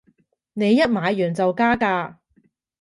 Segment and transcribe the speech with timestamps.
[0.53, 2.15] 你一買完就加價